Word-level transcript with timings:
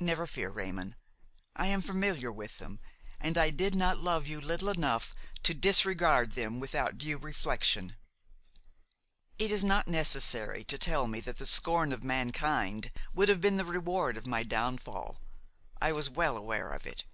Never 0.00 0.26
fear, 0.26 0.50
Raymon; 0.50 0.96
I 1.54 1.68
am 1.68 1.80
familiar 1.80 2.32
with 2.32 2.58
them 2.58 2.80
and 3.20 3.38
I 3.38 3.50
did 3.50 3.76
not 3.76 3.98
love 3.98 4.26
you 4.26 4.40
little 4.40 4.68
enough 4.68 5.14
to 5.44 5.54
disregard 5.54 6.32
them 6.32 6.58
without 6.58 6.98
due 6.98 7.16
reflection. 7.18 7.94
It 9.38 9.52
is 9.52 9.62
not 9.62 9.86
necessary 9.86 10.64
to 10.64 10.76
tell 10.76 11.06
me 11.06 11.20
that 11.20 11.36
the 11.36 11.46
scorn 11.46 11.92
of 11.92 12.02
mankind 12.02 12.90
would 13.14 13.28
have 13.28 13.40
been 13.40 13.58
the 13.58 13.64
reward 13.64 14.16
of 14.16 14.26
my 14.26 14.42
downfall; 14.42 15.20
I 15.80 15.92
was 15.92 16.10
well 16.10 16.36
aware 16.36 16.70
of 16.72 16.84
it. 16.84 17.04